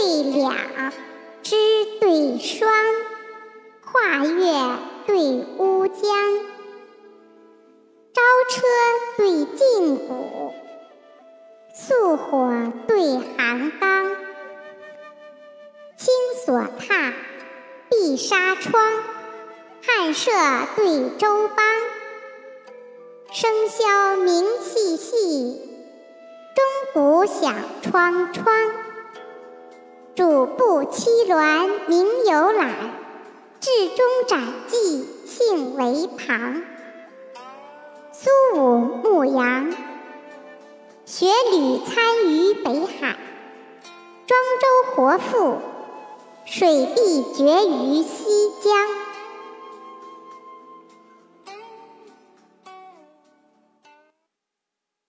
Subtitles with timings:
[0.00, 0.56] 对两，
[1.42, 1.54] 枝
[2.00, 2.72] 对双，
[3.84, 4.50] 画月
[5.06, 5.14] 对
[5.58, 6.00] 乌江，
[8.14, 8.62] 朝车
[9.18, 10.54] 对劲鼓，
[11.74, 14.16] 素火对寒钢，
[15.98, 16.14] 青
[16.46, 17.12] 锁榻，
[17.90, 18.82] 碧纱窗，
[19.82, 20.30] 汉舍
[20.76, 21.58] 对周邦，
[23.30, 25.60] 笙箫鸣细细，
[26.54, 28.46] 钟鼓响窗窗。
[30.20, 32.74] 主簿七鸾名游览，
[33.58, 36.60] 至中展记兴为旁。
[38.12, 39.72] 苏武牧羊，
[41.06, 43.16] 雪履参于北海。
[44.26, 45.56] 庄周活父，
[46.44, 48.88] 水碧绝于西江。